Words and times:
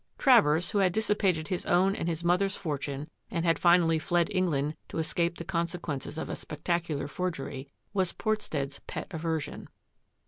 Travers, 0.17 0.71
who 0.71 0.79
had 0.79 0.93
dissipated 0.93 1.49
his 1.49 1.63
own 1.67 1.95
and 1.95 2.09
his 2.09 2.23
mother's 2.23 2.55
fortune 2.55 3.07
and 3.29 3.45
had 3.45 3.59
finally 3.59 3.99
fled 3.99 4.29
England 4.31 4.75
to 4.89 4.97
escape 4.97 5.37
the 5.37 5.45
consequences 5.45 6.17
of 6.17 6.27
a 6.27 6.35
spectacular 6.35 7.07
forgery, 7.07 7.67
was 7.93 8.11
Portstead's 8.11 8.79
pet 8.87 9.05
aversion. 9.11 9.69